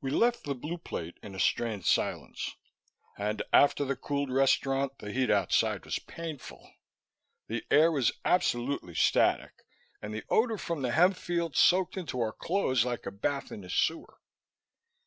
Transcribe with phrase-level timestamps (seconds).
[0.00, 2.56] We left the Blue Plate in a strained silence
[3.18, 6.72] and, after the cooled restaurant, the heat outside was painful.
[7.46, 9.66] The air was absolutely static,
[10.00, 13.62] and the odor from the hemp fields soaked into our clothes like a bath in
[13.62, 14.22] a sewer.